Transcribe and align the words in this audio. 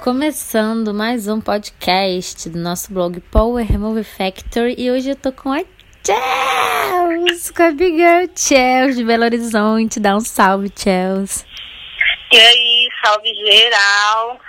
Começando 0.00 0.94
mais 0.94 1.28
um 1.28 1.40
podcast 1.40 2.48
do 2.48 2.58
nosso 2.58 2.92
blog 2.92 3.20
Power 3.20 3.78
Movie 3.78 4.02
Factory 4.02 4.74
e 4.78 4.90
hoje 4.90 5.10
eu 5.10 5.16
tô 5.16 5.30
com 5.30 5.52
a 5.52 5.62
Chels, 6.04 7.50
com 7.50 7.62
a 7.62 7.70
Big 7.70 7.98
Girl 7.98 8.26
Chels 8.34 8.96
de 8.96 9.04
Belo 9.04 9.24
Horizonte. 9.24 10.00
Dá 10.00 10.16
um 10.16 10.20
salve, 10.20 10.72
Chels. 10.74 11.44
E 12.32 12.36
aí, 12.36 12.88
salve 13.04 13.28
geral. 13.34 14.40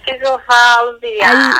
O 0.00 0.04
que 0.04 0.12
eu 0.12 0.38
falo, 0.40 0.98
viado? 1.00 1.56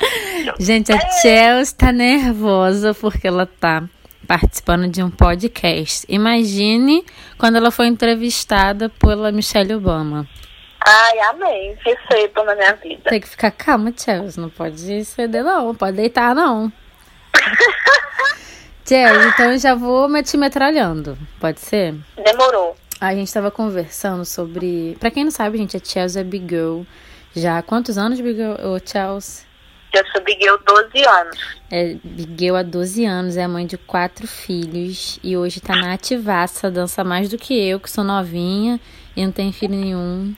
Gente, 0.58 0.92
a 0.92 0.98
Chels 1.20 1.72
tá 1.72 1.92
nervosa 1.92 2.94
porque 2.94 3.26
ela 3.26 3.46
tá 3.46 3.84
participando 4.26 4.88
de 4.88 5.02
um 5.02 5.10
podcast. 5.10 6.04
Imagine 6.08 7.04
quando 7.38 7.56
ela 7.56 7.70
foi 7.70 7.86
entrevistada 7.86 8.88
pela 8.88 9.32
Michelle 9.32 9.74
Obama. 9.74 10.28
Ai, 10.80 11.18
amém. 11.30 11.76
Recebo 11.84 12.44
na 12.44 12.54
minha 12.54 12.74
vida. 12.74 13.10
Tem 13.10 13.20
que 13.20 13.28
ficar 13.28 13.50
calma, 13.50 13.92
Chelsea. 13.96 14.40
Não 14.40 14.50
pode 14.50 15.04
ceder, 15.04 15.42
não. 15.42 15.66
Não 15.66 15.74
pode 15.74 15.96
deitar, 15.96 16.34
não. 16.34 16.72
Chelsea, 18.86 19.28
então 19.28 19.52
eu 19.52 19.58
já 19.58 19.74
vou 19.74 20.08
me 20.08 20.22
te 20.22 20.36
metralhando. 20.36 21.18
Pode 21.40 21.60
ser? 21.60 21.94
Demorou. 22.24 22.76
A 23.00 23.14
gente 23.14 23.32
tava 23.32 23.50
conversando 23.50 24.24
sobre. 24.24 24.96
Pra 24.98 25.10
quem 25.10 25.24
não 25.24 25.30
sabe, 25.30 25.58
gente, 25.58 25.76
a 25.76 25.80
Chelsea 25.82 26.20
é 26.20 26.24
Big 26.24 26.46
Girl. 26.48 26.82
Já 27.34 27.58
há 27.58 27.62
quantos 27.62 27.98
anos, 27.98 28.20
Big 28.20 28.36
Girl? 28.36 28.54
Ô, 28.54 28.78
Chelsea? 28.84 29.47
Eu 29.98 30.06
sou 30.12 30.22
Big 30.22 30.40
Girl 30.40 30.56
12 30.64 31.06
anos. 31.06 31.38
É 31.70 31.96
Big 32.04 32.36
Girl 32.38 32.56
há 32.56 32.62
12 32.62 33.04
anos, 33.04 33.36
é 33.36 33.46
mãe 33.46 33.66
de 33.66 33.76
quatro 33.76 34.26
filhos. 34.26 35.18
E 35.22 35.36
hoje 35.36 35.60
tá 35.60 35.74
na 35.74 35.92
ativaça, 35.92 36.70
dança 36.70 37.02
mais 37.02 37.28
do 37.28 37.36
que 37.36 37.54
eu, 37.54 37.80
que 37.80 37.90
sou 37.90 38.04
novinha 38.04 38.80
e 39.16 39.24
não 39.24 39.32
tenho 39.32 39.52
filho 39.52 39.74
nenhum 39.74 40.34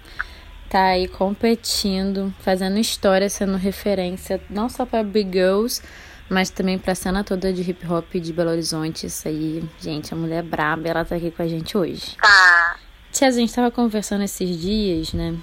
tá 0.71 0.85
aí 0.85 1.09
competindo, 1.09 2.33
fazendo 2.39 2.79
história, 2.79 3.29
sendo 3.29 3.57
referência 3.57 4.41
não 4.49 4.69
só 4.69 4.87
para 4.87 5.03
Big 5.03 5.33
Girls, 5.33 5.83
mas 6.29 6.49
também 6.49 6.79
para 6.79 6.93
a 6.93 6.95
cena 6.95 7.25
toda 7.25 7.53
de 7.53 7.69
hip 7.69 7.85
hop 7.89 8.15
de 8.15 8.33
Belo 8.33 8.51
Horizonte. 8.51 9.07
Isso 9.07 9.27
aí, 9.27 9.65
gente, 9.81 10.15
a 10.15 10.17
mulher 10.17 10.39
é 10.39 10.43
braba, 10.43 10.89
ela 10.89 11.05
tá 11.05 11.17
aqui 11.17 11.33
com 11.33 11.43
a 11.43 11.49
gente 11.49 11.77
hoje. 11.77 12.17
Tá. 12.23 12.77
Tia, 13.11 13.27
a 13.27 13.31
gente 13.33 13.53
tava 13.53 13.73
conversando 13.73 14.23
esses 14.23 14.57
dias, 14.61 15.13
né? 15.13 15.35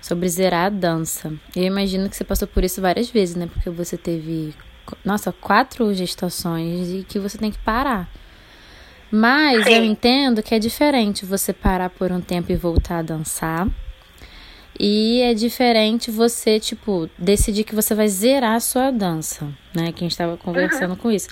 Sobre 0.00 0.28
zerar 0.28 0.66
a 0.66 0.70
dança. 0.70 1.32
Eu 1.54 1.64
imagino 1.64 2.08
que 2.08 2.16
você 2.16 2.24
passou 2.24 2.48
por 2.48 2.64
isso 2.64 2.80
várias 2.80 3.10
vezes, 3.10 3.36
né? 3.36 3.48
Porque 3.52 3.68
você 3.68 3.96
teve, 3.96 4.54
nossa, 5.04 5.30
quatro 5.32 5.92
gestações 5.94 6.88
e 6.88 7.04
que 7.06 7.18
você 7.18 7.36
tem 7.36 7.50
que 7.50 7.58
parar. 7.58 8.08
Mas 9.10 9.64
Sim. 9.64 9.74
eu 9.74 9.84
entendo 9.84 10.42
que 10.42 10.54
é 10.54 10.58
diferente 10.58 11.26
você 11.26 11.52
parar 11.52 11.90
por 11.90 12.12
um 12.12 12.20
tempo 12.20 12.50
e 12.52 12.56
voltar 12.56 12.98
a 12.98 13.02
dançar 13.02 13.68
e 14.82 15.20
é 15.20 15.34
diferente 15.34 16.10
você, 16.10 16.58
tipo, 16.58 17.10
decidir 17.18 17.64
que 17.64 17.74
você 17.74 17.94
vai 17.94 18.08
zerar 18.08 18.54
a 18.54 18.60
sua 18.60 18.90
dança, 18.90 19.46
né? 19.74 19.92
Que 19.92 20.02
a 20.02 20.08
gente 20.08 20.16
tava 20.16 20.38
conversando 20.38 20.92
uhum. 20.92 20.96
com 20.96 21.10
isso. 21.10 21.28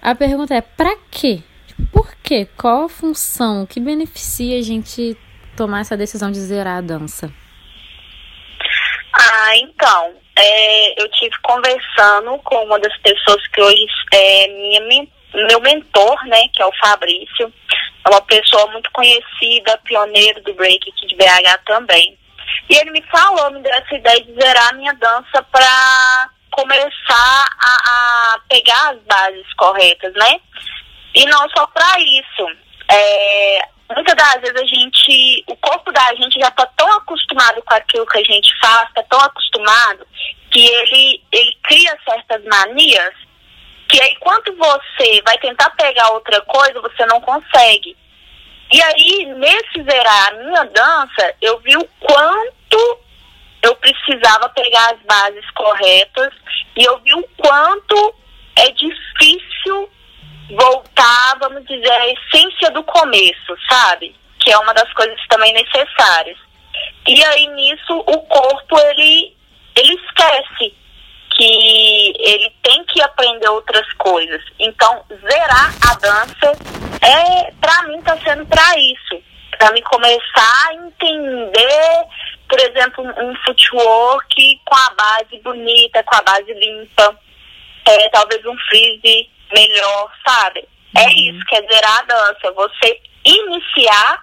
A 0.00 0.14
pergunta 0.14 0.54
é, 0.54 0.60
pra 0.60 0.96
quê? 1.10 1.42
Por 1.90 2.14
quê? 2.22 2.46
Qual 2.56 2.84
a 2.84 2.88
função? 2.88 3.66
que 3.66 3.80
beneficia 3.80 4.58
a 4.58 4.62
gente 4.62 5.16
tomar 5.56 5.80
essa 5.80 5.96
decisão 5.96 6.30
de 6.30 6.38
zerar 6.38 6.78
a 6.78 6.80
dança? 6.80 7.32
Ah, 9.46 9.56
então, 9.58 10.14
é, 10.36 11.00
eu 11.00 11.08
tive 11.12 11.36
conversando 11.42 12.36
com 12.42 12.64
uma 12.64 12.80
das 12.80 12.96
pessoas 12.98 13.46
que 13.48 13.60
hoje 13.60 13.86
é 14.12 14.48
minha, 14.48 15.06
meu 15.48 15.60
mentor, 15.60 16.24
né, 16.26 16.48
que 16.52 16.60
é 16.60 16.66
o 16.66 16.76
Fabrício. 16.80 17.52
É 18.04 18.08
uma 18.08 18.20
pessoa 18.22 18.66
muito 18.72 18.90
conhecida, 18.90 19.78
pioneiro 19.84 20.42
do 20.42 20.52
break 20.54 20.90
aqui 20.90 21.06
de 21.06 21.14
BH 21.14 21.64
também. 21.64 22.18
E 22.68 22.74
ele 22.74 22.90
me 22.90 23.02
falou, 23.02 23.52
me 23.52 23.60
deu 23.60 23.72
essa 23.72 23.94
ideia 23.94 24.20
de 24.24 24.34
zerar 24.34 24.70
a 24.70 24.72
minha 24.72 24.94
dança 24.94 25.40
para 25.52 26.30
começar 26.50 27.46
a, 27.60 28.34
a, 28.34 28.38
pegar 28.48 28.90
as 28.90 28.98
bases 29.02 29.54
corretas, 29.54 30.12
né? 30.14 30.40
E 31.14 31.24
não 31.26 31.48
só 31.50 31.68
para 31.68 32.00
isso. 32.00 32.48
É, 32.90 33.68
muitas 33.94 34.14
das 34.14 34.40
vezes 34.40 34.56
a 34.56 34.66
gente, 34.66 35.44
o 35.48 35.56
corpo 35.56 35.92
da 35.92 36.14
gente 36.14 36.38
já 36.40 36.48
está 36.48 36.66
tão 36.76 36.92
acostumado 36.94 37.62
com 37.62 37.74
aquilo 37.74 38.06
que 38.06 38.18
a 38.18 38.24
gente 38.24 38.52
faz, 38.60 38.88
está 38.88 39.02
tão 39.04 39.20
acostumado, 39.20 40.06
que 40.50 40.66
ele, 40.66 41.22
ele 41.32 41.56
cria 41.62 41.98
certas 42.08 42.44
manias, 42.44 43.14
que 43.88 44.00
aí 44.00 44.16
quando 44.16 44.56
você 44.56 45.22
vai 45.24 45.38
tentar 45.38 45.70
pegar 45.70 46.10
outra 46.10 46.40
coisa, 46.42 46.80
você 46.80 47.06
não 47.06 47.20
consegue. 47.20 47.96
E 48.72 48.82
aí, 48.82 49.26
nesse 49.36 49.82
zerar 49.88 50.28
a 50.28 50.32
minha 50.32 50.64
dança, 50.64 51.34
eu 51.40 51.58
vi 51.60 51.76
o 51.76 51.88
quanto 52.00 52.98
eu 53.62 53.76
precisava 53.76 54.48
pegar 54.48 54.92
as 54.92 55.00
bases 55.02 55.48
corretas 55.52 56.32
e 56.76 56.84
eu 56.84 56.98
vi 56.98 57.14
o 57.14 57.28
quanto 57.36 58.14
é 58.56 58.70
difícil 58.70 59.90
voltar, 60.50 61.38
vamos 61.40 61.64
dizer, 61.66 61.90
à 61.90 62.06
essência 62.08 62.70
do 62.70 62.82
começo, 62.84 63.56
sabe? 63.68 64.14
Que 64.40 64.52
é 64.52 64.58
uma 64.58 64.74
das 64.74 64.92
coisas 64.92 65.18
também 65.28 65.52
necessárias. 65.52 66.38
E 67.06 67.24
aí 67.24 67.46
nisso 67.48 67.98
o 67.98 68.18
corpo 68.22 68.78
ele 68.78 69.36
ele 69.76 69.94
esquece 69.94 70.74
que 71.36 72.12
ele 72.18 72.50
tem 72.62 72.84
que 72.84 73.00
aprender 73.02 73.48
outras 73.48 73.86
coisas. 73.94 74.42
Então, 74.58 75.04
zerar 75.20 75.74
a 75.86 75.94
dança 75.96 76.52
é, 77.02 77.52
para 77.60 77.82
mim, 77.88 78.00
tá 78.02 78.16
sendo 78.24 78.46
para 78.46 78.78
isso. 78.78 79.22
Para 79.58 79.72
me 79.72 79.82
começar 79.82 80.68
a 80.68 80.74
entender, 80.74 82.04
por 82.48 82.58
exemplo, 82.58 83.04
um 83.04 83.34
footwork 83.44 84.60
com 84.64 84.74
a 84.74 84.94
base 84.94 85.38
bonita, 85.42 86.02
com 86.04 86.16
a 86.16 86.22
base 86.22 86.52
limpa, 86.52 87.18
é, 87.86 88.08
talvez 88.08 88.44
um 88.46 88.56
freeze 88.68 89.30
melhor, 89.52 90.12
sabe? 90.26 90.66
É 90.96 91.00
uhum. 91.00 91.06
É 91.06 91.12
isso, 91.12 91.44
quer 91.46 91.66
zerar 91.70 91.98
a 92.00 92.02
dança. 92.02 92.52
Você 92.52 93.00
iniciar 93.24 94.22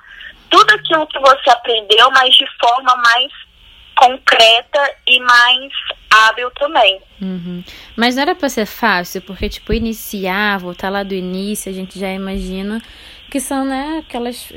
tudo 0.50 0.72
aquilo 0.72 1.08
que 1.08 1.20
você 1.20 1.50
aprendeu, 1.50 2.10
mas 2.12 2.34
de 2.36 2.46
forma 2.60 2.96
mais 2.98 3.32
concreta 3.96 4.96
e 5.08 5.20
mais 5.20 5.72
hábil 6.10 6.52
também. 6.52 7.00
Uhum. 7.22 7.64
Mas 7.96 8.16
não 8.16 8.24
era 8.24 8.36
para 8.36 8.50
ser 8.50 8.66
fácil, 8.66 9.22
porque, 9.22 9.50
tipo, 9.50 9.74
iniciar, 9.74 10.60
voltar 10.60 10.90
lá 10.90 11.04
do 11.04 11.14
início, 11.14 11.72
a 11.72 11.76
gente 11.76 12.00
já 12.00 12.10
imagina 12.10 12.82
que 13.32 13.40
são, 13.40 13.66
né, 13.66 14.04
aquelas 14.06 14.52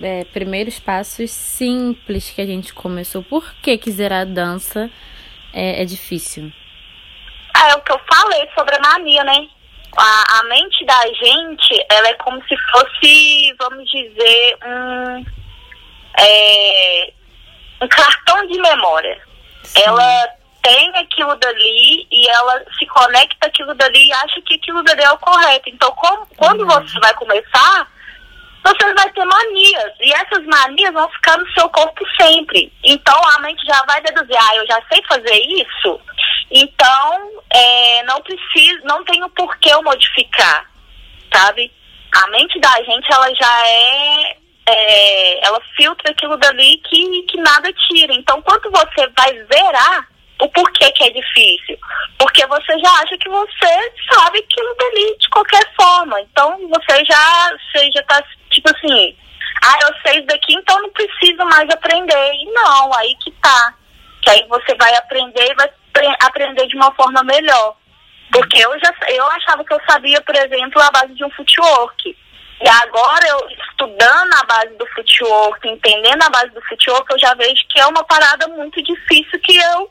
é, 0.00 0.24
primeiros 0.24 0.78
passos 0.78 1.30
simples 1.30 2.30
que 2.30 2.40
a 2.40 2.46
gente 2.46 2.72
começou. 2.72 3.22
Por 3.22 3.54
que 3.56 3.76
quiser 3.78 4.12
a 4.12 4.24
dança 4.24 4.90
é, 5.52 5.82
é 5.82 5.84
difícil? 5.84 6.52
Ah, 7.54 7.70
é 7.70 7.74
o 7.74 7.80
que 7.80 7.92
eu 7.92 8.00
falei 8.12 8.48
sobre 8.54 8.76
a 8.76 8.80
mania, 8.80 9.24
né? 9.24 9.48
A, 9.96 10.40
a 10.40 10.44
mente 10.44 10.84
da 10.84 11.00
gente, 11.06 11.86
ela 11.90 12.08
é 12.08 12.14
como 12.14 12.42
se 12.46 12.56
fosse, 12.70 13.54
vamos 13.58 13.90
dizer, 13.90 14.58
um, 14.64 15.24
é, 16.18 17.12
um 17.80 17.88
cartão 17.88 18.46
de 18.46 18.60
memória. 18.60 19.20
Sim. 19.62 19.82
Ela 19.84 20.28
tem 20.62 20.90
aquilo 20.96 21.34
dali 21.36 22.06
e 22.10 22.28
ela 22.28 22.64
se 22.78 22.86
conecta 22.86 23.46
aquilo 23.46 23.72
dali 23.74 24.08
e 24.08 24.12
acha 24.12 24.40
que 24.42 24.54
aquilo 24.54 24.82
dali 24.82 25.02
é 25.02 25.10
o 25.12 25.18
correto. 25.18 25.70
Então, 25.70 25.90
como, 25.92 26.26
quando 26.36 26.60
uhum. 26.62 26.68
você 26.68 26.98
vai 26.98 27.14
começar, 27.14 27.88
você 28.64 28.94
vai 28.94 29.10
ter 29.12 29.24
manias. 29.24 29.92
E 30.00 30.12
essas 30.12 30.44
manias 30.44 30.92
vão 30.92 31.08
ficar 31.10 31.38
no 31.38 31.48
seu 31.52 31.68
corpo 31.68 32.04
sempre. 32.20 32.72
Então, 32.84 33.14
a 33.36 33.40
mente 33.40 33.64
já 33.64 33.80
vai 33.84 34.00
deduzir, 34.02 34.36
ah, 34.36 34.56
eu 34.56 34.66
já 34.66 34.82
sei 34.92 35.02
fazer 35.08 35.40
isso. 35.40 36.00
Então, 36.50 37.42
é, 37.50 38.02
não 38.04 38.20
preciso, 38.22 38.84
não 38.84 39.04
tenho 39.04 39.28
por 39.30 39.56
que 39.58 39.68
eu 39.68 39.82
modificar, 39.82 40.70
sabe? 41.32 41.72
A 42.12 42.26
mente 42.28 42.58
da 42.60 42.72
gente, 42.84 43.12
ela 43.12 43.34
já 43.34 43.66
é, 43.66 44.36
é 44.68 45.46
ela 45.46 45.60
filtra 45.76 46.12
aquilo 46.12 46.36
dali 46.36 46.78
que, 46.78 47.22
que 47.22 47.36
nada 47.38 47.72
tira. 47.72 48.12
Então, 48.14 48.40
quando 48.42 48.70
você 48.70 49.06
vai 49.16 49.32
zerar 49.52 50.08
o 50.40 50.48
porquê 50.48 50.90
que 50.92 51.04
é 51.04 51.10
difícil? 51.10 51.78
Porque 52.18 52.46
você 52.46 52.78
já 52.78 52.90
acha 53.00 53.16
que 53.18 53.28
você 53.28 53.92
sabe 54.12 54.38
aquilo 54.38 54.74
dali 54.78 55.18
de 55.18 55.28
qualquer 55.30 55.74
forma. 55.74 56.20
Então 56.20 56.68
você 56.68 57.04
já, 57.04 57.52
você 57.72 57.90
já 57.92 58.02
tá 58.02 58.22
tipo 58.50 58.70
assim, 58.70 59.16
ah, 59.62 59.78
eu 59.82 59.94
sei 60.04 60.18
isso 60.18 60.26
daqui, 60.26 60.54
então 60.54 60.80
não 60.82 60.90
preciso 60.90 61.44
mais 61.44 61.68
aprender. 61.70 62.32
E 62.34 62.44
não, 62.52 62.94
aí 62.94 63.16
que 63.22 63.30
tá. 63.32 63.74
Que 64.22 64.30
aí 64.30 64.46
você 64.48 64.74
vai 64.74 64.94
aprender 64.96 65.50
e 65.50 65.54
vai 65.54 65.70
aprender 66.20 66.66
de 66.66 66.76
uma 66.76 66.92
forma 66.94 67.22
melhor. 67.22 67.76
Porque 68.32 68.58
eu 68.58 68.78
já 68.78 68.92
eu 69.08 69.26
achava 69.26 69.64
que 69.64 69.72
eu 69.72 69.80
sabia, 69.88 70.20
por 70.20 70.34
exemplo, 70.34 70.80
a 70.82 70.90
base 70.90 71.14
de 71.14 71.24
um 71.24 71.30
footwork. 71.30 72.16
E 72.60 72.68
agora 72.68 73.28
eu 73.28 73.48
estudando 73.68 74.32
a 74.34 74.44
base 74.44 74.76
do 74.76 74.86
footwork, 74.86 75.68
entendendo 75.68 76.22
a 76.22 76.30
base 76.30 76.50
do 76.50 76.62
footwork, 76.62 77.12
eu 77.12 77.18
já 77.18 77.34
vejo 77.34 77.62
que 77.68 77.78
é 77.78 77.86
uma 77.86 78.02
parada 78.04 78.48
muito 78.48 78.82
difícil 78.82 79.38
que 79.40 79.56
eu 79.56 79.90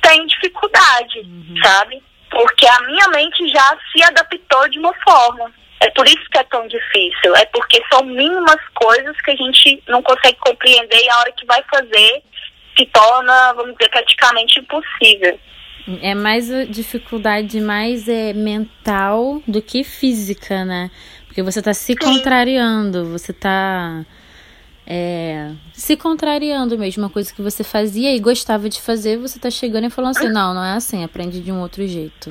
tem 0.00 0.26
dificuldade, 0.26 1.20
uhum. 1.20 1.54
sabe? 1.62 2.02
Porque 2.30 2.66
a 2.66 2.80
minha 2.82 3.08
mente 3.08 3.46
já 3.48 3.76
se 3.92 4.02
adaptou 4.02 4.68
de 4.68 4.78
uma 4.78 4.94
forma. 4.94 5.52
É 5.80 5.90
por 5.90 6.06
isso 6.06 6.24
que 6.30 6.38
é 6.38 6.44
tão 6.44 6.66
difícil. 6.68 7.36
É 7.36 7.44
porque 7.46 7.82
são 7.90 8.04
mínimas 8.04 8.60
coisas 8.74 9.20
que 9.22 9.30
a 9.30 9.36
gente 9.36 9.82
não 9.88 10.02
consegue 10.02 10.38
compreender 10.38 11.02
e 11.02 11.10
a 11.10 11.18
hora 11.18 11.32
que 11.32 11.46
vai 11.46 11.62
fazer 11.70 12.22
se 12.80 12.86
torna, 12.86 13.52
vamos 13.52 13.76
dizer, 13.76 13.90
praticamente 13.90 14.58
impossível. 14.58 15.38
É 16.02 16.14
mais 16.14 16.50
a 16.52 16.64
dificuldade 16.64 17.60
mais 17.60 18.08
é 18.08 18.32
mental 18.32 19.42
do 19.46 19.60
que 19.60 19.82
física, 19.82 20.64
né? 20.64 20.90
Porque 21.26 21.42
você 21.42 21.58
está 21.58 21.74
se 21.74 21.92
Sim. 21.92 21.96
contrariando, 21.96 23.06
você 23.06 23.32
está 23.32 24.04
é, 24.86 25.52
se 25.72 25.96
contrariando 25.96 26.76
mesmo, 26.78 27.04
uma 27.04 27.10
coisa 27.10 27.32
que 27.32 27.42
você 27.42 27.62
fazia 27.62 28.14
e 28.14 28.18
gostava 28.18 28.68
de 28.68 28.80
fazer, 28.80 29.18
você 29.18 29.38
está 29.38 29.50
chegando 29.50 29.86
e 29.86 29.90
falando 29.90 30.16
assim, 30.16 30.28
não, 30.28 30.52
não 30.54 30.64
é 30.64 30.72
assim, 30.72 31.04
aprende 31.04 31.40
de 31.40 31.52
um 31.52 31.60
outro 31.60 31.86
jeito. 31.86 32.30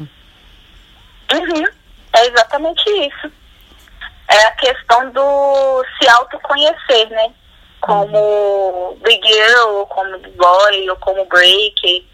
Uhum. 1.33 1.65
É 2.13 2.27
exatamente 2.27 2.83
isso. 2.89 3.31
É 4.29 4.45
a 4.45 4.51
questão 4.51 5.11
do 5.11 5.85
se 5.97 6.09
autoconhecer, 6.09 7.09
né? 7.09 7.33
Como. 7.81 8.97
Big 9.03 9.21
Girl, 9.25 9.83
como 9.87 10.17
Big 10.19 10.35
Boy, 10.35 10.89
ou 10.89 10.95
como 10.97 11.25
Break. 11.25 12.05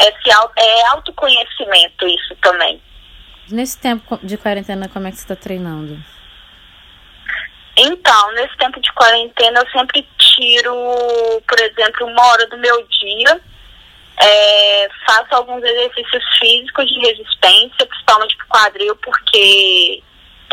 É, 0.00 0.04
se, 0.04 0.30
é 0.30 0.86
autoconhecimento 0.88 2.06
isso 2.06 2.36
também. 2.40 2.80
Nesse 3.50 3.78
tempo 3.78 4.18
de 4.22 4.36
quarentena, 4.36 4.88
como 4.88 5.08
é 5.08 5.10
que 5.10 5.16
você 5.16 5.22
está 5.22 5.36
treinando? 5.36 5.98
Então, 7.76 8.32
nesse 8.32 8.56
tempo 8.56 8.80
de 8.80 8.92
quarentena, 8.92 9.60
eu 9.60 9.70
sempre 9.70 10.06
tiro, 10.18 10.74
por 11.48 11.60
exemplo, 11.60 12.06
uma 12.06 12.26
hora 12.26 12.46
do 12.48 12.58
meu 12.58 12.86
dia, 12.88 13.40
é, 14.20 14.88
faço 15.06 15.34
alguns 15.34 15.62
exercícios 15.62 16.24
físicos 16.38 16.88
de 16.88 16.98
resistência, 16.98 17.86
principalmente 17.86 18.36
pro 18.36 18.46
quadril, 18.48 18.96
porque 18.96 20.02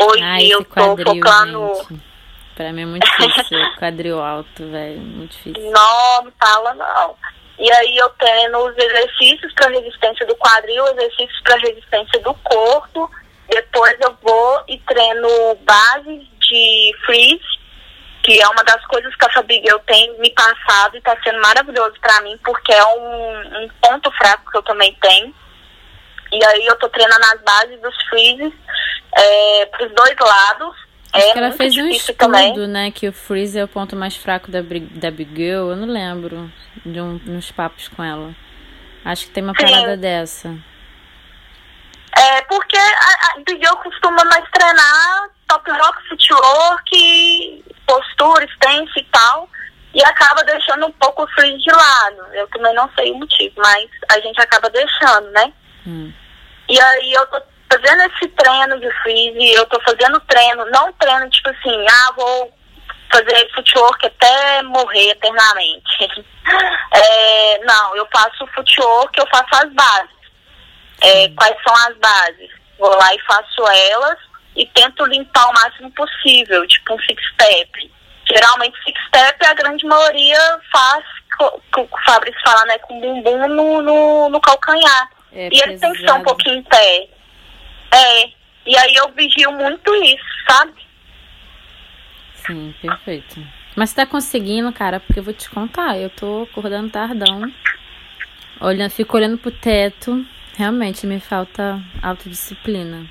hoje 0.00 0.22
Ai, 0.22 0.46
eu 0.52 0.64
tô 0.64 0.96
focando. 0.96 1.74
Gente. 1.88 2.15
Pra 2.56 2.72
mim 2.72 2.82
é 2.82 2.86
muito 2.86 3.06
difícil, 3.06 3.58
quadril 3.78 4.18
alto, 4.18 4.68
velho, 4.70 4.98
muito 4.98 5.32
difícil. 5.32 5.70
Não, 5.70 6.24
não 6.24 6.32
fala 6.40 6.74
não. 6.74 7.14
E 7.58 7.70
aí 7.70 7.96
eu 7.98 8.08
tenho 8.10 8.66
os 8.66 8.76
exercícios 8.76 9.52
para 9.52 9.70
resistência 9.70 10.26
do 10.26 10.34
quadril, 10.36 10.86
exercícios 10.88 11.40
para 11.42 11.58
resistência 11.58 12.18
do 12.20 12.32
corpo. 12.32 13.10
Depois 13.48 13.94
eu 14.00 14.16
vou 14.22 14.64
e 14.68 14.78
treino 14.80 15.54
bases 15.64 16.26
de 16.40 16.94
freeze, 17.04 17.44
que 18.22 18.40
é 18.40 18.48
uma 18.48 18.64
das 18.64 18.84
coisas 18.86 19.14
que 19.14 19.26
a 19.26 19.32
Fabiguel 19.32 19.78
tem 19.80 20.18
me 20.18 20.30
passado 20.30 20.94
e 20.94 20.98
está 20.98 21.14
sendo 21.22 21.40
maravilhoso 21.40 21.94
para 22.00 22.22
mim, 22.22 22.38
porque 22.42 22.72
é 22.72 22.84
um, 22.84 23.64
um, 23.64 23.68
ponto 23.82 24.10
fraco 24.12 24.50
que 24.50 24.56
eu 24.56 24.62
também 24.62 24.96
tenho. 25.00 25.34
E 26.32 26.44
aí 26.44 26.66
eu 26.66 26.76
tô 26.76 26.88
treinando 26.88 27.24
as 27.24 27.40
bases 27.42 27.80
dos 27.82 27.94
freezes 28.08 28.52
é, 29.14 29.66
pros 29.66 29.92
dois 29.92 30.16
lados. 30.18 30.85
Acho 31.16 31.28
é 31.28 31.32
que 31.32 31.38
ela 31.38 31.52
fez 31.52 31.76
um 31.76 31.88
estudo, 31.88 32.16
também. 32.16 32.68
né? 32.68 32.90
Que 32.90 33.08
o 33.08 33.12
freeze 33.12 33.58
é 33.58 33.64
o 33.64 33.68
ponto 33.68 33.96
mais 33.96 34.16
fraco 34.16 34.50
da, 34.50 34.60
da 34.60 35.10
Big 35.10 35.34
Girl. 35.34 35.70
Eu 35.70 35.76
não 35.76 35.88
lembro 35.88 36.50
de 36.84 37.00
um, 37.00 37.20
uns 37.28 37.50
papos 37.50 37.88
com 37.88 38.02
ela. 38.02 38.34
Acho 39.04 39.26
que 39.26 39.30
tem 39.32 39.42
uma 39.42 39.54
Sim. 39.58 39.66
parada 39.66 39.96
dessa. 39.96 40.56
É, 42.16 42.42
porque 42.42 42.76
a, 42.76 43.32
a 43.32 43.36
Big 43.46 43.58
Girl 43.62 43.76
costuma 43.76 44.24
mais 44.24 44.44
treinar 44.50 45.30
top 45.48 45.70
rock, 45.70 46.08
footwork, 46.08 47.64
postura, 47.86 48.46
stance 48.54 48.98
e 48.98 49.04
tal, 49.04 49.48
e 49.94 50.02
acaba 50.04 50.42
deixando 50.44 50.86
um 50.86 50.92
pouco 50.92 51.24
o 51.24 51.28
freeze 51.28 51.58
de 51.58 51.70
lado. 51.70 52.34
Eu 52.34 52.48
também 52.48 52.74
não 52.74 52.90
sei 52.96 53.12
o 53.12 53.18
motivo, 53.18 53.54
mas 53.58 53.88
a 54.10 54.20
gente 54.20 54.40
acaba 54.40 54.68
deixando, 54.70 55.30
né? 55.30 55.52
Hum. 55.86 56.12
E 56.68 56.80
aí 56.80 57.12
eu 57.12 57.26
tô 57.26 57.40
fazendo 57.70 58.02
esse 58.02 58.28
treino 58.28 58.80
de 58.80 58.90
freeze, 59.02 59.54
eu 59.54 59.66
tô 59.66 59.80
fazendo 59.80 60.20
treino, 60.20 60.64
não 60.70 60.92
treino 60.94 61.28
tipo 61.30 61.50
assim, 61.50 61.86
ah, 61.88 62.12
vou 62.16 62.52
fazer 63.10 63.50
footwork 63.54 64.06
até 64.06 64.62
morrer 64.62 65.10
eternamente. 65.10 66.24
é, 66.92 67.58
não, 67.64 67.96
eu 67.96 68.06
faço 68.12 68.46
footwork, 68.54 69.18
eu 69.18 69.26
faço 69.28 69.64
as 69.64 69.72
bases. 69.72 70.16
É, 71.02 71.28
quais 71.30 71.56
são 71.62 71.74
as 71.74 71.96
bases? 71.98 72.50
Vou 72.78 72.90
lá 72.90 73.14
e 73.14 73.20
faço 73.20 73.66
elas 73.68 74.18
e 74.54 74.66
tento 74.66 75.04
limpar 75.04 75.48
o 75.50 75.52
máximo 75.52 75.90
possível, 75.92 76.66
tipo 76.66 76.94
um 76.94 76.98
six 77.00 77.22
step. 77.34 77.92
Geralmente 78.28 78.76
six 78.82 78.98
step 79.08 79.46
a 79.46 79.54
grande 79.54 79.84
maioria 79.86 80.38
faz, 80.72 81.04
o 81.76 81.88
Fabrício 82.06 82.40
fala, 82.42 82.64
né, 82.64 82.78
com 82.78 83.00
bumbum 83.00 83.48
no, 83.48 83.82
no, 83.82 84.28
no 84.30 84.40
calcanhar. 84.40 85.10
É 85.32 85.48
e 85.52 85.62
ele 85.62 85.78
tem 85.78 85.92
que 85.92 86.00
ser 86.00 86.12
um 86.12 86.22
pouquinho 86.22 86.56
em 86.56 86.62
pé. 86.62 87.08
É. 87.92 88.24
E 88.66 88.76
aí 88.76 88.94
eu 88.96 89.12
vigio 89.12 89.52
muito 89.52 89.94
isso, 89.96 90.24
sabe? 90.48 90.74
Sim, 92.46 92.74
perfeito. 92.80 93.40
Mas 93.76 93.90
você 93.90 93.96
tá 93.96 94.06
conseguindo, 94.06 94.72
cara, 94.72 95.00
porque 95.00 95.20
eu 95.20 95.24
vou 95.24 95.34
te 95.34 95.48
contar, 95.50 95.98
eu 95.98 96.10
tô 96.10 96.48
acordando 96.50 96.90
tardão. 96.90 97.52
Olhando, 98.60 98.90
fico 98.90 99.16
olhando 99.16 99.38
pro 99.38 99.50
teto. 99.50 100.24
Realmente 100.56 101.06
me 101.06 101.20
falta 101.20 101.80
autodisciplina 102.02 103.06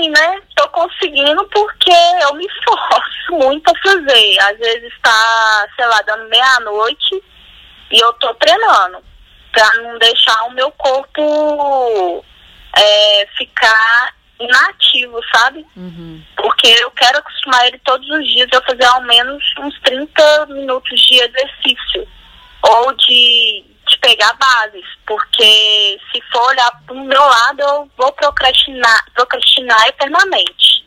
assim, 0.00 0.10
né? 0.10 0.40
Tô 0.56 0.68
conseguindo 0.68 1.46
porque 1.48 1.92
eu 2.22 2.34
me 2.34 2.46
esforço 2.46 3.32
muito 3.32 3.68
a 3.68 3.78
fazer. 3.82 4.38
Às 4.40 4.58
vezes 4.58 4.92
tá, 5.02 5.68
sei 5.76 5.86
lá, 5.86 6.00
dando 6.02 6.28
meia-noite 6.28 7.22
e 7.90 8.02
eu 8.02 8.12
tô 8.14 8.32
treinando. 8.34 8.98
Pra 9.52 9.68
não 9.82 9.98
deixar 9.98 10.44
o 10.44 10.52
meu 10.52 10.70
corpo 10.72 12.24
é, 12.76 13.26
ficar 13.36 14.14
inativo, 14.38 15.20
sabe? 15.34 15.66
Uhum. 15.76 16.22
Porque 16.36 16.68
eu 16.68 16.90
quero 16.92 17.18
acostumar 17.18 17.66
ele 17.66 17.78
todos 17.84 18.08
os 18.08 18.26
dias 18.26 18.48
a 18.54 18.62
fazer 18.62 18.84
ao 18.84 19.02
menos 19.02 19.42
uns 19.58 19.78
30 19.80 20.46
minutos 20.46 21.00
de 21.00 21.14
exercício. 21.16 22.08
Ou 22.62 22.94
de 22.94 23.70
de 23.90 23.98
pegar 23.98 24.32
bases, 24.34 24.84
porque 25.06 25.98
se 26.12 26.22
for 26.32 26.48
olhar 26.48 26.70
para 26.86 26.94
o 26.94 27.04
meu 27.04 27.20
lado, 27.20 27.60
eu 27.60 27.90
vou 27.98 28.12
procrastinar, 28.12 29.04
procrastinar 29.14 29.88
eternamente. 29.88 30.86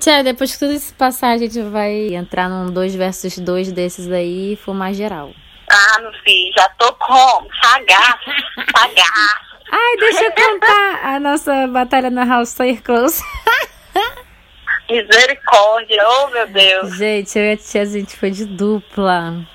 Tia, 0.00 0.24
depois 0.24 0.52
que 0.52 0.58
tudo 0.58 0.72
isso 0.72 0.94
passar, 0.94 1.30
a 1.30 1.38
gente 1.38 1.60
vai 1.62 2.14
entrar 2.14 2.48
num 2.48 2.72
2 2.72 2.94
versus 2.94 3.38
2 3.38 3.72
desses 3.72 4.10
aí 4.10 4.52
e 4.52 4.56
fumar 4.56 4.94
geral. 4.94 5.32
Ah, 5.70 6.00
meu 6.00 6.12
filho, 6.24 6.52
já 6.56 6.68
tô 6.78 6.92
como? 6.94 7.48
Sagaço, 7.62 8.30
sagaço. 8.74 9.47
Ai, 9.70 9.96
deixa 9.98 10.24
eu 10.24 10.32
contar 10.32 11.00
a 11.04 11.20
nossa 11.20 11.66
batalha 11.66 12.10
na 12.10 12.24
House 12.24 12.56
Close. 12.82 13.22
Misericórdia, 14.90 16.02
oh 16.08 16.28
meu 16.28 16.46
Deus. 16.46 16.96
Gente, 16.96 17.38
eu 17.38 17.44
e 17.44 17.52
a 17.52 17.56
tia, 17.56 17.82
a 17.82 17.84
gente 17.84 18.16
foi 18.16 18.30
de 18.30 18.46
dupla. 18.46 19.46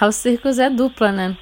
House 0.00 0.16
Circus 0.16 0.58
é 0.58 0.70
dupla, 0.70 1.12
né? 1.12 1.36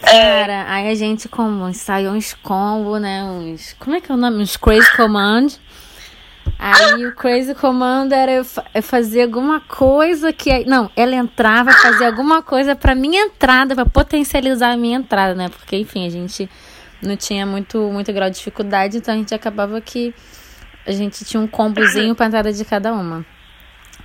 Cara, 0.00 0.52
é. 0.52 0.64
aí 0.68 0.88
a 0.90 0.94
gente 0.94 1.28
como 1.28 1.68
ensaiou 1.68 2.14
uns 2.14 2.34
combos, 2.34 3.00
né? 3.00 3.22
Uns. 3.22 3.74
Como 3.78 3.94
é 3.94 4.00
que 4.00 4.10
é 4.10 4.14
o 4.14 4.18
nome? 4.18 4.42
Uns 4.42 4.56
Crazy 4.56 4.96
Command. 4.96 5.48
Aí 6.58 7.06
o 7.06 7.14
Crazy 7.14 7.54
Command 7.54 8.08
era 8.12 8.32
eu, 8.32 8.46
eu 8.74 8.82
fazer 8.82 9.22
alguma 9.22 9.60
coisa 9.60 10.32
que. 10.32 10.64
Não, 10.64 10.90
ela 10.96 11.14
entrava, 11.14 11.72
fazia 11.72 12.08
alguma 12.08 12.42
coisa 12.42 12.74
pra 12.74 12.94
minha 12.94 13.22
entrada, 13.22 13.74
pra 13.74 13.86
potencializar 13.86 14.72
a 14.72 14.76
minha 14.76 14.98
entrada, 14.98 15.34
né? 15.34 15.48
Porque, 15.48 15.76
enfim, 15.76 16.06
a 16.06 16.10
gente 16.10 16.48
não 17.02 17.16
tinha 17.16 17.46
muito, 17.46 17.78
muito 17.90 18.12
grau 18.12 18.30
de 18.30 18.36
dificuldade, 18.36 18.98
então 18.98 19.14
a 19.14 19.16
gente 19.16 19.34
acabava 19.34 19.80
que 19.80 20.14
a 20.86 20.92
gente 20.92 21.24
tinha 21.24 21.40
um 21.40 21.46
combozinho 21.46 22.14
pra 22.14 22.26
entrada 22.26 22.52
de 22.52 22.64
cada 22.64 22.92
uma. 22.92 23.24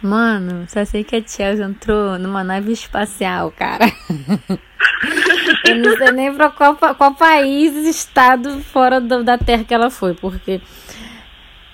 Mano, 0.02 0.66
só 0.68 0.84
sei 0.84 1.04
que 1.04 1.16
a 1.16 1.22
Chelsea 1.26 1.64
entrou 1.64 2.18
numa 2.18 2.44
nave 2.44 2.72
espacial, 2.72 3.52
cara. 3.52 3.86
Eu 5.64 5.76
não 5.76 5.96
sei 5.96 6.12
nem 6.12 6.34
pra 6.34 6.50
qual, 6.50 6.76
qual 6.76 7.14
país, 7.14 7.76
estado 7.86 8.62
fora 8.62 9.00
do, 9.00 9.24
da 9.24 9.38
terra 9.38 9.64
que 9.64 9.74
ela 9.74 9.92
foi, 9.92 10.16
porque 10.16 10.60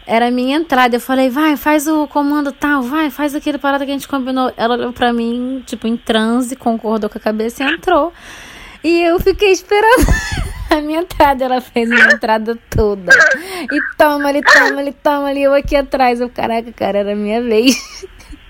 era 0.05 0.27
a 0.27 0.31
minha 0.31 0.57
entrada. 0.57 0.97
Eu 0.97 0.99
falei, 0.99 1.29
vai, 1.29 1.55
faz 1.55 1.87
o 1.87 2.05
comando 2.07 2.51
tal, 2.51 2.81
vai, 2.81 3.09
faz 3.09 3.33
aquele 3.33 3.57
parada 3.57 3.85
que 3.85 3.91
a 3.91 3.93
gente 3.93 4.07
combinou. 4.07 4.51
Ela 4.57 4.75
olhou 4.75 4.93
pra 4.93 5.13
mim, 5.13 5.63
tipo, 5.65 5.87
em 5.87 5.95
transe, 5.95 6.55
concordou 6.55 7.09
com 7.09 7.17
a 7.17 7.21
cabeça 7.21 7.63
e 7.63 7.73
entrou. 7.73 8.11
E 8.83 9.01
eu 9.03 9.19
fiquei 9.19 9.51
esperando 9.51 10.05
a 10.75 10.81
minha 10.81 11.01
entrada. 11.01 11.45
Ela 11.45 11.61
fez 11.61 11.91
a 11.91 11.95
minha 11.95 12.13
entrada 12.13 12.57
toda. 12.69 13.11
E 13.71 13.95
toma 13.97 14.29
ali, 14.29 14.41
toma 14.41 14.79
ali, 14.79 14.93
toma 14.93 15.27
ali. 15.27 15.43
Eu 15.43 15.53
aqui 15.53 15.75
atrás. 15.75 16.19
Eu, 16.21 16.29
caraca, 16.29 16.71
cara, 16.71 16.99
era 16.99 17.15
minha 17.15 17.41
vez. 17.41 17.75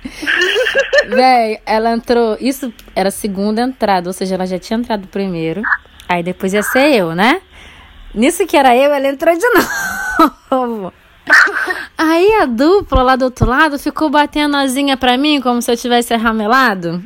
Véi, 1.09 1.59
ela 1.65 1.91
entrou. 1.91 2.37
Isso 2.39 2.73
era 2.95 3.09
a 3.09 3.11
segunda 3.11 3.61
entrada, 3.61 4.09
ou 4.09 4.13
seja, 4.13 4.35
ela 4.35 4.45
já 4.45 4.59
tinha 4.59 4.77
entrado 4.77 5.07
primeiro. 5.07 5.61
Aí 6.07 6.23
depois 6.23 6.53
ia 6.53 6.63
ser 6.63 6.93
eu, 6.93 7.13
né? 7.13 7.41
Nisso 8.13 8.45
que 8.47 8.55
era 8.55 8.75
eu, 8.75 8.93
ela 8.93 9.07
entrou 9.07 9.35
de 9.37 9.45
novo. 10.49 10.93
Aí 11.97 12.39
a 12.41 12.45
dupla 12.45 13.03
lá 13.03 13.15
do 13.15 13.25
outro 13.25 13.45
lado 13.45 13.77
ficou 13.77 14.09
batendo 14.09 14.55
asinha 14.55 14.95
pra 14.95 15.17
mim 15.17 15.41
como 15.41 15.61
se 15.61 15.71
eu 15.71 15.75
tivesse 15.77 16.15
ramelado. 16.15 17.03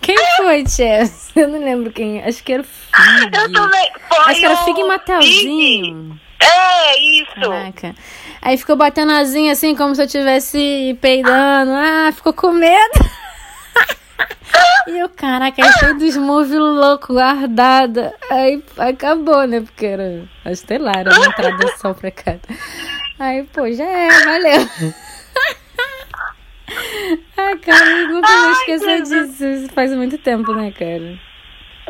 Quem 0.00 0.16
foi, 0.36 0.66
Chess? 0.66 1.30
Eu 1.36 1.48
não 1.48 1.60
lembro 1.60 1.92
quem. 1.92 2.22
Acho 2.22 2.42
que 2.42 2.52
era 2.52 2.62
o 2.62 2.64
Fig. 2.64 3.36
Eu 3.36 3.52
também. 3.52 3.92
Foi 4.08 4.18
Acho 4.18 4.40
que 4.40 4.44
era 4.44 4.54
o 4.54 4.64
Fig 4.64 4.84
Mateuzinho. 4.84 6.20
É, 6.40 7.00
isso. 7.00 7.34
Caraca. 7.34 7.94
Aí 8.40 8.56
ficou 8.56 8.76
batendo 8.76 9.12
asinha 9.12 9.52
assim, 9.52 9.74
como 9.74 9.94
se 9.94 10.02
eu 10.02 10.06
tivesse 10.06 10.96
peidando. 11.00 11.72
Ah, 11.72 12.10
ficou 12.12 12.32
com 12.32 12.52
medo. 12.52 12.98
E 14.88 14.98
eu, 14.98 15.08
caraca, 15.10 15.62
aí 15.62 15.72
cheio 15.74 15.98
dos 15.98 16.16
moves 16.16 16.58
louco, 16.58 17.12
guardada. 17.12 18.14
Aí 18.30 18.64
acabou, 18.78 19.46
né? 19.46 19.60
Porque 19.60 19.84
era, 19.84 20.26
sei 20.56 20.78
lá, 20.78 20.92
era 20.96 21.14
uma 21.14 21.32
tradução 21.34 21.92
pra 21.92 22.10
cada. 22.10 22.40
Aí, 23.18 23.44
pô, 23.44 23.70
já 23.70 23.84
é, 23.84 24.08
valeu. 24.24 24.68
Ai, 27.48 27.58
cara, 27.58 28.08
nunca 28.08 28.28
vou 28.28 28.46
Ai, 28.46 28.52
esquecer 28.52 29.02
disso. 29.02 29.44
Isso 29.46 29.72
faz 29.72 29.92
muito 29.94 30.18
tempo, 30.18 30.52
né, 30.52 30.70
cara? 30.72 31.18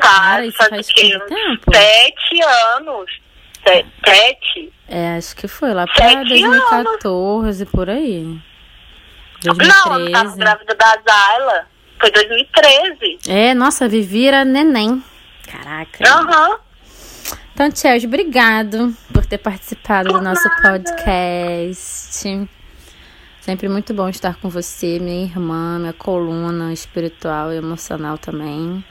Cara, 0.01 0.19
Cara, 0.19 0.47
isso 0.47 0.57
faz, 0.57 0.71
faz 0.71 0.89
o 0.89 0.95
quê? 0.95 1.11
quanto 1.19 1.27
tempo? 1.35 1.75
Sete 1.75 2.41
anos. 2.77 3.11
Se- 3.67 3.87
Sete? 4.07 4.73
É, 4.89 5.17
acho 5.17 5.35
que 5.37 5.49
foi 5.49 5.75
lá 5.75 5.85
pra 5.87 5.95
Sete 5.97 6.29
2014, 6.29 7.67
por 7.67 7.91
aí. 7.91 8.23
Não, 9.45 9.99
eu 9.99 10.11
tava 10.13 10.31
2013. 10.31 10.37
grávida 10.39 10.75
da 10.75 10.99
Zayla. 11.09 11.67
Foi 12.01 12.11
2013. 12.13 13.19
É, 13.29 13.55
nossa, 13.55 13.89
Vivi 13.89 14.27
era 14.29 14.45
neném. 14.45 15.03
Caraca. 15.51 16.05
Aham. 16.09 16.59
Então, 17.53 17.71
Chelsea, 17.75 18.07
obrigado 18.07 18.95
por 19.13 19.27
ter 19.27 19.39
participado 19.39 20.09
do 20.11 20.15
Por 20.15 20.23
nosso 20.23 20.47
nada. 20.49 20.63
podcast. 20.63 22.49
Sempre 23.49 23.67
muito 23.67 23.95
bom 23.95 24.11
estar 24.11 24.37
com 24.37 24.51
você, 24.51 24.99
minha 24.99 25.25
irmã, 25.25 25.79
minha 25.79 25.95
coluna 25.95 26.71
espiritual 26.71 27.51
e 27.51 27.57
emocional 27.57 28.19
também. 28.19 28.85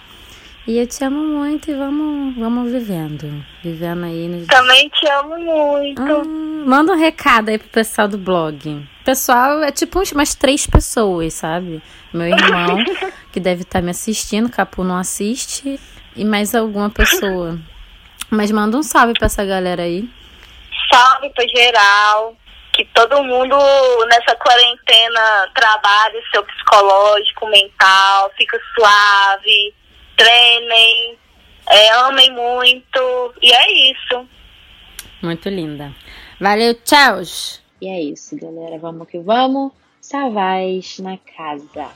E 0.66 0.80
eu 0.80 0.88
te 0.88 1.04
amo 1.04 1.24
muito 1.24 1.70
e 1.70 1.76
vamos, 1.76 2.36
vamos 2.36 2.72
vivendo. 2.72 3.46
Vivendo 3.64 4.06
aí 4.06 4.28
nos. 4.28 4.48
Também 4.48 4.90
te 4.90 5.08
amo 5.12 5.38
muito. 5.38 6.02
Ah, 6.02 6.24
manda 6.66 6.94
um 6.94 6.98
recado 6.98 7.50
aí 7.50 7.60
pro 7.60 7.70
pessoal 7.70 8.08
do 8.08 8.18
blog. 8.18 8.84
Pessoal, 9.06 9.62
é 9.62 9.72
tipo 9.72 10.00
uns, 10.00 10.12
umas 10.12 10.34
três 10.34 10.66
pessoas, 10.66 11.36
sabe? 11.36 11.80
Meu 12.12 12.26
irmão, 12.26 12.78
que 13.32 13.40
deve 13.40 13.62
estar 13.62 13.84
me 13.84 13.92
assistindo, 13.92 14.50
Capu 14.50 14.84
não 14.84 14.98
assiste, 14.98 15.80
e 16.16 16.26
mais 16.26 16.56
alguma 16.56 16.90
pessoa. 16.90 17.60
Mas 18.28 18.50
manda 18.50 18.76
um 18.76 18.82
salve 18.82 19.14
pra 19.14 19.28
essa 19.28 19.46
galera 19.46 19.84
aí. 19.84 20.10
Salve 20.92 21.30
pra 21.30 21.46
geral. 21.48 22.36
Que 22.78 22.86
todo 22.94 23.24
mundo 23.24 23.58
nessa 24.06 24.36
quarentena 24.36 25.50
trabalhe 25.56 26.22
seu 26.32 26.44
psicológico, 26.44 27.48
mental, 27.48 28.32
fica 28.38 28.60
suave, 28.76 29.74
treinem, 30.16 31.18
é, 31.68 31.90
amem 31.94 32.32
muito. 32.32 33.34
E 33.42 33.52
é 33.52 33.92
isso. 33.92 34.30
Muito 35.24 35.50
linda. 35.50 35.92
Valeu, 36.40 36.76
tchau! 36.84 37.24
E 37.82 37.88
é 37.88 38.00
isso, 38.00 38.38
galera. 38.38 38.78
Vamos 38.78 39.08
que 39.08 39.18
vamos. 39.18 39.72
Savaz 40.00 41.00
na 41.00 41.18
casa. 41.18 41.90